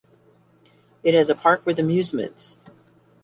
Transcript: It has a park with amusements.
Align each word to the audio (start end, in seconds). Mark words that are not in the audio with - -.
It 1.03 1.13
has 1.13 1.29
a 1.29 1.35
park 1.35 1.63
with 1.63 1.77
amusements. 1.77 2.57